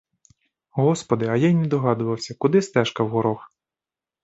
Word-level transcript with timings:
Господи, 0.71 1.25
а 1.25 1.35
я 1.35 1.47
й 1.47 1.53
не 1.55 1.67
догадувався, 1.67 2.35
куди 2.39 2.61
стежка 2.61 3.03
в 3.03 3.09
горох! 3.09 3.51